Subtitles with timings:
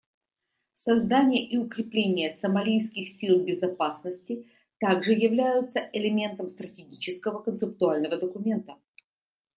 [0.73, 4.47] Создание и укрепление сомалийских сил безопасности
[4.79, 8.77] также являются элементом стратегического концептуального документа.